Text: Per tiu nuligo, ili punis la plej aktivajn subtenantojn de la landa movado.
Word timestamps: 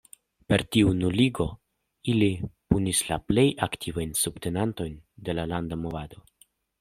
Per 0.51 0.61
tiu 0.75 0.93
nuligo, 1.01 1.45
ili 2.13 2.29
punis 2.73 3.01
la 3.09 3.19
plej 3.27 3.45
aktivajn 3.67 4.15
subtenantojn 4.23 4.97
de 5.29 5.37
la 5.41 5.47
landa 5.53 5.79
movado. 5.83 6.23